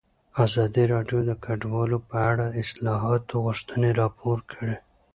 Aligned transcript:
ازادي 0.43 0.83
راډیو 0.93 1.19
د 1.29 1.31
کډوال 1.43 1.91
په 2.09 2.17
اړه 2.31 2.45
د 2.49 2.55
اصلاحاتو 2.63 3.33
غوښتنې 3.45 3.89
راپور 4.01 4.37
کړې. 4.51 4.75